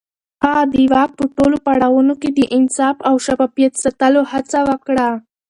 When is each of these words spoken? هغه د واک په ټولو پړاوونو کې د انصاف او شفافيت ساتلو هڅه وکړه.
هغه 0.43 0.63
د 0.73 0.75
واک 0.93 1.11
په 1.19 1.25
ټولو 1.37 1.57
پړاوونو 1.65 2.13
کې 2.21 2.29
د 2.33 2.39
انصاف 2.57 2.97
او 3.09 3.15
شفافيت 3.25 3.73
ساتلو 3.83 4.21
هڅه 4.31 4.59
وکړه. 4.69 5.07